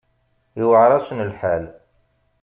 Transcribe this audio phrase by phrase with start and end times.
[0.61, 1.65] Iwεer-asen lḥal.